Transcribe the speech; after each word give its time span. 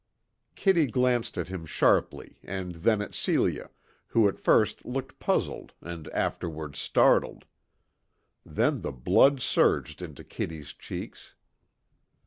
Kitty 0.55 0.87
glanced 0.87 1.37
at 1.37 1.49
him 1.49 1.63
sharply 1.63 2.39
and 2.41 2.73
then 2.73 3.03
at 3.03 3.13
Celia, 3.13 3.69
who 4.07 4.27
at 4.27 4.39
first 4.39 4.83
looked 4.83 5.19
puzzled 5.19 5.73
and 5.79 6.07
afterwards 6.07 6.79
startled. 6.79 7.45
Then 8.43 8.81
the 8.81 8.91
blood 8.93 9.41
surged 9.41 10.01
into 10.01 10.23
Kitty's 10.23 10.73
cheeks. 10.73 11.35